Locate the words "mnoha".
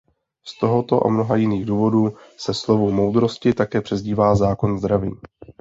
1.09-1.35